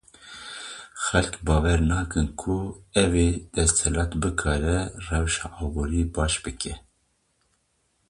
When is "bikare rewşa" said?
4.21-5.47